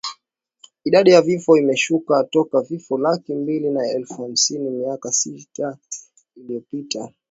idadi 0.83 1.11
ya 1.11 1.21
vifo 1.21 1.57
imeshuka 1.57 2.23
toka 2.23 2.61
vifo 2.61 2.97
laki 2.97 3.33
mbili 3.35 3.69
na 3.69 3.87
elfu 3.87 4.21
hamsini 4.21 4.69
miaka 4.69 5.11
sita 5.11 5.77
iliyopita 6.35 7.13